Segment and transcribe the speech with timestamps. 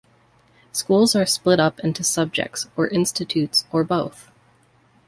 [0.71, 4.31] Schools are split up into subjects or institutes or both.